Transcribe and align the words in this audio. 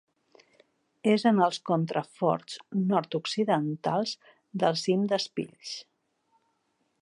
És 1.11 1.25
en 1.31 1.41
els 1.47 1.59
contraforts 1.69 2.57
nord-occidentals 2.93 4.15
del 4.65 4.81
cim 4.85 5.05
d'Espills. 5.13 5.77